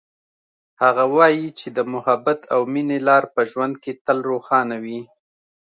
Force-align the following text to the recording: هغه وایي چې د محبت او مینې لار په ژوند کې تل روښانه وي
هغه 0.81 1.03
وایي 1.15 1.47
چې 1.59 1.67
د 1.77 1.79
محبت 1.93 2.39
او 2.53 2.61
مینې 2.73 2.99
لار 3.07 3.23
په 3.33 3.41
ژوند 3.51 3.75
کې 3.83 3.91
تل 4.05 4.17
روښانه 4.29 4.77
وي 4.83 5.01